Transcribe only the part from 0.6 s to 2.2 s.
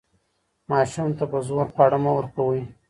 ماشوم ته په زور خواړه مه